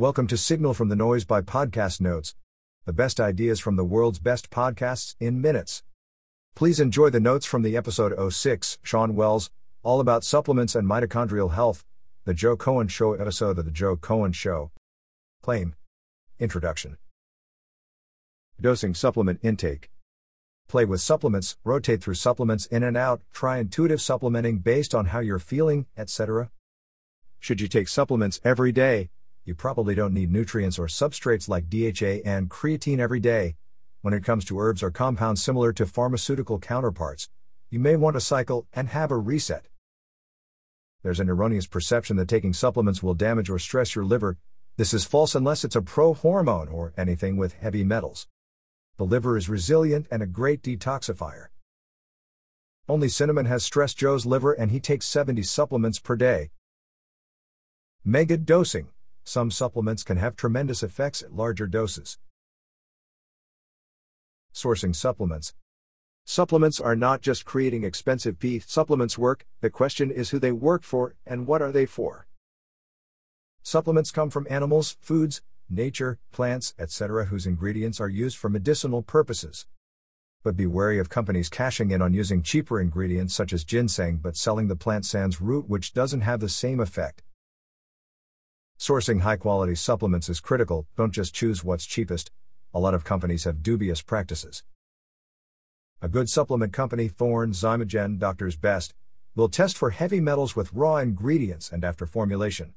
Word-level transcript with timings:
Welcome 0.00 0.28
to 0.28 0.38
Signal 0.38 0.72
from 0.72 0.88
the 0.88 0.96
Noise 0.96 1.26
by 1.26 1.42
Podcast 1.42 2.00
Notes, 2.00 2.34
the 2.86 2.92
best 2.94 3.20
ideas 3.20 3.60
from 3.60 3.76
the 3.76 3.84
world's 3.84 4.18
best 4.18 4.48
podcasts 4.48 5.14
in 5.20 5.42
minutes. 5.42 5.82
Please 6.54 6.80
enjoy 6.80 7.10
the 7.10 7.20
notes 7.20 7.44
from 7.44 7.60
the 7.60 7.76
episode 7.76 8.32
06, 8.32 8.78
Shawn 8.82 9.14
Wells, 9.14 9.50
all 9.82 10.00
about 10.00 10.24
supplements 10.24 10.74
and 10.74 10.88
mitochondrial 10.88 11.52
health, 11.52 11.84
the 12.24 12.32
Joe 12.32 12.56
Cohen 12.56 12.88
Show 12.88 13.12
episode 13.12 13.58
of 13.58 13.66
The 13.66 13.70
Joe 13.70 13.94
Cohen 13.94 14.32
Show. 14.32 14.70
Claim 15.42 15.74
Introduction 16.38 16.96
Dosing 18.58 18.94
supplement 18.94 19.40
intake. 19.42 19.90
Play 20.66 20.86
with 20.86 21.02
supplements, 21.02 21.58
rotate 21.62 22.02
through 22.02 22.14
supplements 22.14 22.64
in 22.64 22.82
and 22.82 22.96
out, 22.96 23.20
try 23.34 23.58
intuitive 23.58 24.00
supplementing 24.00 24.60
based 24.60 24.94
on 24.94 25.08
how 25.12 25.18
you're 25.18 25.38
feeling, 25.38 25.84
etc. 25.94 26.50
Should 27.38 27.60
you 27.60 27.68
take 27.68 27.88
supplements 27.88 28.40
every 28.42 28.72
day? 28.72 29.10
You 29.44 29.54
probably 29.54 29.94
don't 29.94 30.12
need 30.12 30.30
nutrients 30.30 30.78
or 30.78 30.86
substrates 30.86 31.48
like 31.48 31.70
DHA 31.70 32.28
and 32.28 32.50
creatine 32.50 32.98
every 32.98 33.20
day. 33.20 33.56
When 34.02 34.12
it 34.12 34.24
comes 34.24 34.44
to 34.46 34.60
herbs 34.60 34.82
or 34.82 34.90
compounds 34.90 35.42
similar 35.42 35.72
to 35.72 35.86
pharmaceutical 35.86 36.58
counterparts, 36.58 37.30
you 37.70 37.78
may 37.78 37.96
want 37.96 38.16
to 38.16 38.20
cycle 38.20 38.66
and 38.72 38.88
have 38.88 39.10
a 39.10 39.16
reset. 39.16 39.66
There's 41.02 41.20
an 41.20 41.30
erroneous 41.30 41.66
perception 41.66 42.16
that 42.16 42.28
taking 42.28 42.52
supplements 42.52 43.02
will 43.02 43.14
damage 43.14 43.48
or 43.48 43.58
stress 43.58 43.94
your 43.94 44.04
liver. 44.04 44.36
This 44.76 44.92
is 44.92 45.06
false 45.06 45.34
unless 45.34 45.64
it's 45.64 45.76
a 45.76 45.82
pro 45.82 46.12
hormone 46.12 46.68
or 46.68 46.92
anything 46.98 47.38
with 47.38 47.54
heavy 47.54 47.84
metals. 47.84 48.26
The 48.98 49.04
liver 49.04 49.38
is 49.38 49.48
resilient 49.48 50.06
and 50.10 50.22
a 50.22 50.26
great 50.26 50.62
detoxifier. 50.62 51.46
Only 52.86 53.08
cinnamon 53.08 53.46
has 53.46 53.64
stressed 53.64 53.96
Joe's 53.96 54.26
liver 54.26 54.52
and 54.52 54.70
he 54.70 54.80
takes 54.80 55.06
70 55.06 55.42
supplements 55.44 55.98
per 55.98 56.16
day. 56.16 56.50
Mega 58.04 58.36
dosing. 58.36 58.88
Some 59.30 59.52
supplements 59.52 60.02
can 60.02 60.16
have 60.16 60.34
tremendous 60.34 60.82
effects 60.82 61.22
at 61.22 61.32
larger 61.32 61.68
doses. 61.68 62.18
Sourcing 64.52 64.92
supplements. 64.92 65.54
Supplements 66.24 66.80
are 66.80 66.96
not 66.96 67.20
just 67.20 67.44
creating 67.44 67.84
expensive 67.84 68.40
P 68.40 68.58
supplements 68.58 69.16
work, 69.16 69.46
the 69.60 69.70
question 69.70 70.10
is 70.10 70.30
who 70.30 70.40
they 70.40 70.50
work 70.50 70.82
for 70.82 71.14
and 71.24 71.46
what 71.46 71.62
are 71.62 71.70
they 71.70 71.86
for. 71.86 72.26
Supplements 73.62 74.10
come 74.10 74.30
from 74.30 74.48
animals, 74.50 74.96
foods, 75.00 75.42
nature, 75.68 76.18
plants, 76.32 76.74
etc., 76.76 77.26
whose 77.26 77.46
ingredients 77.46 78.00
are 78.00 78.08
used 78.08 78.36
for 78.36 78.48
medicinal 78.48 79.00
purposes. 79.00 79.64
But 80.42 80.56
be 80.56 80.66
wary 80.66 80.98
of 80.98 81.08
companies 81.08 81.48
cashing 81.48 81.92
in 81.92 82.02
on 82.02 82.12
using 82.12 82.42
cheaper 82.42 82.80
ingredients 82.80 83.36
such 83.36 83.52
as 83.52 83.62
ginseng 83.62 84.16
but 84.16 84.36
selling 84.36 84.66
the 84.66 84.74
plant 84.74 85.06
sans 85.06 85.40
root 85.40 85.68
which 85.68 85.94
doesn't 85.94 86.22
have 86.22 86.40
the 86.40 86.48
same 86.48 86.80
effect. 86.80 87.22
Sourcing 88.80 89.20
high 89.20 89.36
quality 89.36 89.74
supplements 89.74 90.30
is 90.30 90.40
critical, 90.40 90.86
don't 90.96 91.12
just 91.12 91.34
choose 91.34 91.62
what's 91.62 91.84
cheapest. 91.84 92.30
A 92.72 92.80
lot 92.80 92.94
of 92.94 93.04
companies 93.04 93.44
have 93.44 93.62
dubious 93.62 94.00
practices. 94.00 94.62
A 96.00 96.08
good 96.08 96.30
supplement 96.30 96.72
company, 96.72 97.06
Thorne 97.06 97.52
Xymogen 97.52 98.18
Doctor's 98.18 98.56
Best, 98.56 98.94
will 99.36 99.50
test 99.50 99.76
for 99.76 99.90
heavy 99.90 100.18
metals 100.18 100.56
with 100.56 100.72
raw 100.72 100.96
ingredients 100.96 101.70
and 101.70 101.84
after 101.84 102.06
formulation. 102.06 102.72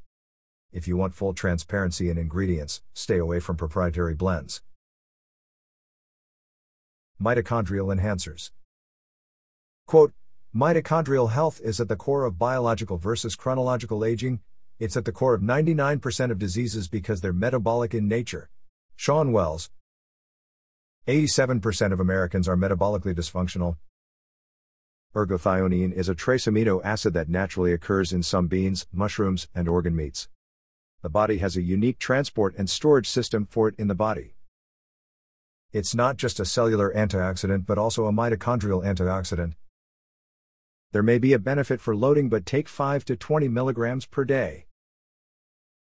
If 0.74 0.90
you 0.90 0.98
want 0.98 1.16
full 1.16 1.34
transparency 1.34 2.10
in 2.10 2.18
ingredients, 2.18 2.82
stay 2.94 3.18
away 3.18 3.40
from 3.40 3.56
proprietary 3.56 4.14
blends. 4.14 4.62
Mitochondrial 7.22 7.96
enhancers. 7.96 8.52
Quote, 9.88 10.12
Mitochondrial 10.54 11.32
health 11.32 11.62
is 11.64 11.80
at 11.80 11.88
the 11.88 11.96
core 11.96 12.26
of 12.26 12.38
biological 12.38 12.98
versus 12.98 13.38
chronological 13.38 14.04
aging. 14.04 14.42
It's 14.80 14.98
at 14.98 15.06
the 15.06 15.12
core 15.12 15.34
of 15.34 15.42
99% 15.42 16.32
of 16.32 16.40
diseases 16.40 16.88
because 16.88 17.22
they're 17.22 17.34
metabolic 17.34 17.94
in 17.94 18.08
nature. 18.08 18.50
Shawn 18.96 19.32
Wells, 19.32 19.70
87% 21.08 21.92
of 21.92 22.00
Americans 22.00 22.48
are 22.48 22.56
metabolically 22.56 23.14
dysfunctional. 23.14 23.76
Ergothioneine 25.14 25.92
is 25.92 26.08
a 26.08 26.16
trace 26.16 26.46
amino 26.46 26.80
acid 26.84 27.14
that 27.14 27.28
naturally 27.28 27.74
occurs 27.74 28.14
in 28.14 28.24
some 28.24 28.48
beans, 28.48 28.88
mushrooms, 28.92 29.48
and 29.54 29.68
organ 29.68 29.96
meats. 29.96 30.30
The 31.02 31.10
body 31.10 31.40
has 31.40 31.58
a 31.58 31.62
unique 31.62 32.00
transport 32.00 32.56
and 32.58 32.70
storage 32.70 33.10
system 33.10 33.46
for 33.46 33.68
it 33.68 33.76
in 33.78 33.90
the 33.90 33.96
body. 33.96 34.36
It's 35.74 35.94
not 35.94 36.16
just 36.16 36.40
a 36.40 36.46
cellular 36.46 36.94
antioxidant 36.94 37.66
but 37.66 37.78
also 37.78 38.06
a 38.06 38.14
mitochondrial 38.14 38.86
antioxidant. 38.86 39.54
There 40.94 41.02
may 41.02 41.18
be 41.18 41.34
a 41.34 41.40
benefit 41.40 41.82
for 41.82 41.96
loading 41.96 42.30
but 42.30 42.46
take 42.46 42.70
5 42.70 43.04
to 43.06 43.16
20 43.16 43.48
milligrams 43.48 44.06
per 44.06 44.24
day. 44.24 44.68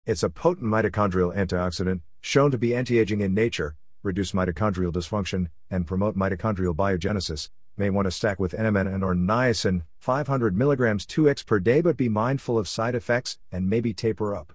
It's 0.06 0.22
a 0.22 0.30
potent 0.30 0.66
mitochondrial 0.66 1.36
antioxidant, 1.36 2.00
shown 2.22 2.50
to 2.52 2.56
be 2.56 2.74
anti-aging 2.74 3.20
in 3.20 3.34
nature, 3.34 3.76
reduce 4.02 4.32
mitochondrial 4.32 4.94
dysfunction, 4.94 5.48
and 5.70 5.86
promote 5.86 6.16
mitochondrial 6.16 6.74
biogenesis, 6.74 7.50
may 7.76 7.90
want 7.90 8.06
to 8.06 8.10
stack 8.10 8.40
with 8.40 8.54
NMN 8.54 8.94
and 8.94 9.04
or 9.04 9.14
niacin, 9.14 9.82
500 9.98 10.56
mg 10.56 11.06
2x 11.06 11.44
per 11.44 11.60
day 11.60 11.82
but 11.82 11.98
be 11.98 12.08
mindful 12.08 12.56
of 12.56 12.66
side 12.66 12.94
effects 12.94 13.36
and 13.52 13.68
maybe 13.68 13.92
taper 13.92 14.34
up. 14.34 14.54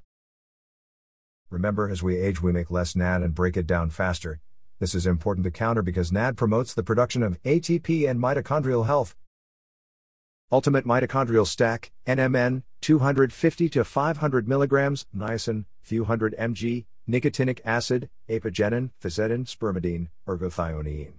Remember 1.52 1.88
as 1.88 2.02
we 2.02 2.18
age 2.18 2.42
we 2.42 2.52
make 2.52 2.72
less 2.72 2.96
NAD 2.96 3.22
and 3.22 3.36
break 3.36 3.56
it 3.56 3.68
down 3.68 3.92
faster. 3.92 4.40
This 4.80 4.96
is 4.96 5.06
important 5.06 5.44
to 5.44 5.52
counter 5.52 5.84
because 5.84 6.12
NAD 6.12 6.38
promotes 6.38 6.74
the 6.74 6.82
production 6.82 7.22
of 7.22 7.40
ATP 7.44 8.10
and 8.10 8.20
mitochondrial 8.20 8.88
health. 8.88 9.16
Ultimate 10.52 10.84
mitochondrial 10.84 11.46
stack, 11.46 11.92
NMN, 12.08 12.64
250 12.82 13.70
to 13.70 13.84
500 13.84 14.48
mg, 14.48 15.06
niacin, 15.16 15.66
few 15.80 16.06
hundred 16.06 16.36
mg, 16.40 16.86
nicotinic 17.08 17.60
acid, 17.64 18.10
apigenin, 18.28 18.90
fisetin, 19.00 19.46
spermidine, 19.46 20.08
ergothioneine. 20.28 21.14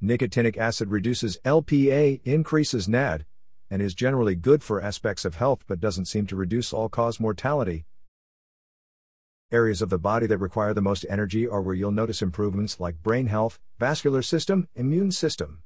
Nicotinic 0.00 0.56
acid 0.56 0.90
reduces 0.90 1.38
LPA, 1.44 2.20
increases 2.24 2.86
NAD, 2.86 3.24
and 3.68 3.82
is 3.82 3.94
generally 3.94 4.36
good 4.36 4.62
for 4.62 4.80
aspects 4.80 5.24
of 5.24 5.34
health 5.34 5.64
but 5.66 5.80
doesn't 5.80 6.04
seem 6.04 6.24
to 6.28 6.36
reduce 6.36 6.72
all 6.72 6.88
cause 6.88 7.18
mortality. 7.18 7.84
Areas 9.50 9.82
of 9.82 9.90
the 9.90 9.98
body 9.98 10.28
that 10.28 10.38
require 10.38 10.72
the 10.72 10.80
most 10.80 11.04
energy 11.08 11.48
are 11.48 11.62
where 11.62 11.74
you'll 11.74 11.90
notice 11.90 12.22
improvements 12.22 12.78
like 12.78 13.02
brain 13.02 13.26
health, 13.26 13.58
vascular 13.80 14.22
system, 14.22 14.68
immune 14.76 15.10
system. 15.10 15.64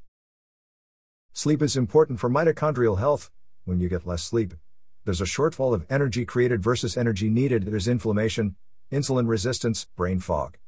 Sleep 1.33 1.63
is 1.63 1.77
important 1.77 2.19
for 2.19 2.29
mitochondrial 2.29 2.99
health. 2.99 3.31
When 3.65 3.79
you 3.79 3.89
get 3.89 4.07
less 4.07 4.23
sleep, 4.23 4.55
there's 5.05 5.21
a 5.21 5.25
shortfall 5.25 5.75
of 5.75 5.87
energy 5.89 6.25
created 6.25 6.63
versus 6.63 6.97
energy 6.97 7.31
needed, 7.31 7.67
there's 7.67 7.89
inflammation, 7.89 8.57
insulin 8.91 9.29
resistance, 9.29 9.87
brain 9.97 10.19
fog. 10.19 10.59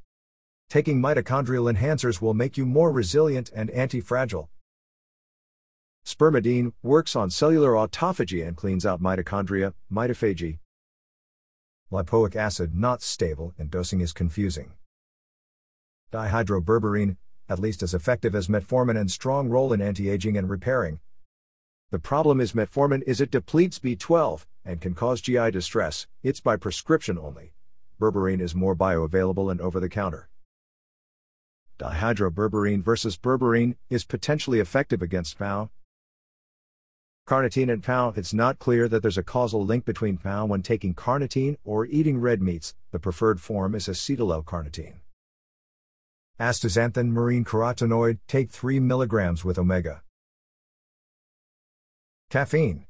Taking 0.71 1.03
mitochondrial 1.03 1.71
enhancers 1.73 2.23
will 2.23 2.33
make 2.33 2.56
you 2.56 2.65
more 2.65 2.93
resilient 2.93 3.50
and 3.55 3.71
anti 3.71 4.00
fragile. 4.00 4.50
Spermidine 6.06 6.73
works 6.83 7.15
on 7.15 7.31
cellular 7.31 7.73
autophagy 7.73 8.47
and 8.47 8.56
cleans 8.56 8.87
out 8.87 9.03
mitochondria, 9.03 9.75
mitophagy. 9.93 10.59
Lipoic 11.91 12.34
acid 12.37 12.75
not 12.75 13.03
stable 13.03 13.53
and 13.59 13.71
dosing 13.71 14.00
is 14.00 14.12
confusing. 14.12 14.73
Dihydroberberine, 16.12 17.17
at 17.52 17.60
least 17.60 17.82
as 17.82 17.94
effective 17.94 18.34
as 18.34 18.48
metformin 18.48 18.98
and 18.98 19.10
strong 19.10 19.48
role 19.48 19.72
in 19.72 19.82
anti-aging 19.82 20.36
and 20.38 20.48
repairing. 20.48 21.00
The 21.90 21.98
problem 21.98 22.40
is 22.40 22.54
metformin 22.54 23.02
is 23.06 23.20
it 23.20 23.30
depletes 23.30 23.78
B12 23.78 24.46
and 24.64 24.80
can 24.80 24.94
cause 24.94 25.20
GI 25.20 25.50
distress. 25.50 26.06
It's 26.22 26.40
by 26.40 26.56
prescription 26.56 27.18
only 27.18 27.52
berberine 28.00 28.40
is 28.40 28.54
more 28.54 28.74
bioavailable 28.74 29.48
and 29.48 29.60
over 29.60 29.78
the 29.78 29.88
counter. 29.88 30.28
Dihydroberberine 31.78 32.82
versus 32.82 33.16
berberine 33.16 33.76
is 33.90 34.04
potentially 34.04 34.58
effective 34.58 35.02
against 35.02 35.38
POW. 35.38 35.70
Carnitine 37.28 37.72
and 37.72 37.82
POW 37.82 38.14
It's 38.16 38.34
not 38.34 38.58
clear 38.58 38.88
that 38.88 39.02
there's 39.02 39.19
a 39.19 39.22
causal 39.22 39.64
link 39.64 39.84
between 39.84 40.16
POW 40.16 40.46
when 40.46 40.62
taking 40.62 40.94
carnitine 40.94 41.58
or 41.64 41.86
eating 41.86 42.19
red 42.19 42.42
meats, 42.42 42.74
the 42.90 42.98
preferred 42.98 43.40
form 43.40 43.76
is 43.76 43.86
acetyl 43.86 44.32
L-carnitine. 44.32 45.01
Astaxanthin 46.43 47.12
marine 47.12 47.44
carotenoid, 47.44 48.19
take 48.27 48.50
3 48.50 48.81
mg 48.81 49.44
with 49.44 49.61
omega. 49.61 50.03
Caffeine. 52.31 52.87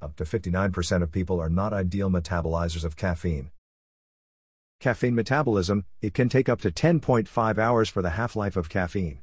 Up 0.00 0.14
to 0.14 0.22
59% 0.22 1.02
of 1.02 1.10
people 1.10 1.40
are 1.40 1.48
not 1.48 1.72
ideal 1.72 2.08
metabolizers 2.08 2.84
of 2.84 2.94
caffeine. 2.94 3.50
Caffeine 4.78 5.16
metabolism, 5.16 5.86
it 6.00 6.14
can 6.14 6.28
take 6.28 6.48
up 6.48 6.60
to 6.60 6.70
10.5 6.70 7.58
hours 7.58 7.88
for 7.88 8.00
the 8.00 8.10
half 8.10 8.36
life 8.36 8.56
of 8.56 8.68
caffeine. 8.68 9.22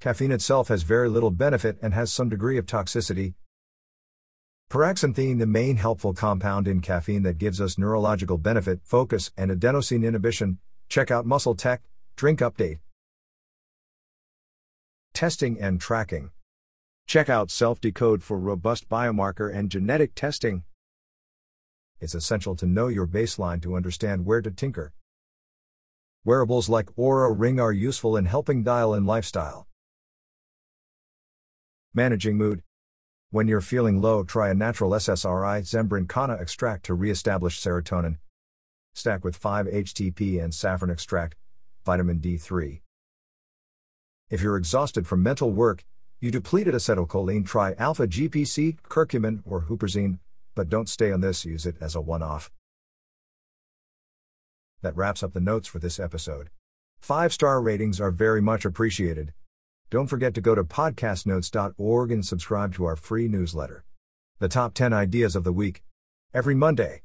Caffeine 0.00 0.32
itself 0.32 0.68
has 0.68 0.82
very 0.82 1.10
little 1.10 1.30
benefit 1.30 1.76
and 1.82 1.92
has 1.92 2.10
some 2.10 2.30
degree 2.30 2.56
of 2.56 2.64
toxicity. 2.64 3.34
Paraxanthine, 4.70 5.40
the 5.40 5.46
main 5.46 5.76
helpful 5.76 6.14
compound 6.14 6.66
in 6.66 6.80
caffeine 6.80 7.22
that 7.24 7.36
gives 7.36 7.60
us 7.60 7.76
neurological 7.76 8.38
benefit, 8.38 8.80
focus, 8.82 9.30
and 9.36 9.50
adenosine 9.50 10.06
inhibition. 10.06 10.56
Check 10.88 11.10
out 11.10 11.26
Muscle 11.26 11.54
Tech, 11.54 11.82
Drink 12.16 12.38
Update. 12.38 12.78
Testing 15.14 15.60
and 15.60 15.80
tracking. 15.80 16.30
Check 17.08 17.28
out 17.28 17.48
SelfDecode 17.48 18.22
for 18.22 18.38
robust 18.38 18.88
biomarker 18.88 19.52
and 19.52 19.68
genetic 19.68 20.14
testing. 20.14 20.62
It's 22.00 22.14
essential 22.14 22.54
to 22.54 22.66
know 22.66 22.86
your 22.86 23.08
baseline 23.08 23.60
to 23.62 23.74
understand 23.74 24.26
where 24.26 24.40
to 24.42 24.52
tinker. 24.52 24.92
Wearables 26.24 26.68
like 26.68 26.86
Oura 26.94 27.34
Ring 27.36 27.58
are 27.58 27.72
useful 27.72 28.16
in 28.16 28.26
helping 28.26 28.62
dial 28.62 28.94
in 28.94 29.04
lifestyle. 29.04 29.66
Managing 31.94 32.36
mood. 32.36 32.62
When 33.30 33.48
you're 33.48 33.60
feeling 33.60 34.00
low, 34.00 34.22
try 34.22 34.50
a 34.50 34.54
natural 34.54 34.92
SSRI 34.92 35.62
Zembrin 35.62 36.08
Kanna 36.08 36.34
extract 36.34 36.84
to 36.84 36.94
re-establish 36.94 37.60
serotonin. 37.60 38.18
Stack 38.94 39.24
with 39.24 39.40
5-HTP 39.40 40.40
and 40.40 40.54
saffron 40.54 40.92
extract, 40.92 41.34
vitamin 41.84 42.18
D3. 42.18 42.80
If 44.30 44.40
you're 44.40 44.56
exhausted 44.56 45.06
from 45.06 45.22
mental 45.22 45.52
work, 45.52 45.84
you 46.20 46.30
depleted 46.30 46.74
acetylcholine, 46.74 47.46
try 47.46 47.74
alpha 47.78 48.06
GPC, 48.06 48.78
curcumin, 48.88 49.42
or 49.44 49.62
huperzine, 49.62 50.18
but 50.54 50.70
don't 50.70 50.88
stay 50.88 51.12
on 51.12 51.20
this, 51.20 51.44
use 51.44 51.66
it 51.66 51.76
as 51.80 51.94
a 51.94 52.00
one 52.00 52.22
off. 52.22 52.50
That 54.82 54.96
wraps 54.96 55.22
up 55.22 55.32
the 55.34 55.40
notes 55.40 55.68
for 55.68 55.78
this 55.78 56.00
episode. 56.00 56.50
Five 57.00 57.32
star 57.32 57.60
ratings 57.60 58.00
are 58.00 58.10
very 58.10 58.40
much 58.40 58.64
appreciated. 58.64 59.34
Don't 59.90 60.06
forget 60.06 60.34
to 60.34 60.40
go 60.40 60.54
to 60.54 60.64
podcastnotes.org 60.64 62.10
and 62.10 62.24
subscribe 62.24 62.74
to 62.74 62.84
our 62.84 62.96
free 62.96 63.28
newsletter. 63.28 63.84
The 64.38 64.48
top 64.48 64.74
10 64.74 64.92
ideas 64.92 65.36
of 65.36 65.44
the 65.44 65.52
week. 65.52 65.82
Every 66.32 66.54
Monday. 66.54 67.02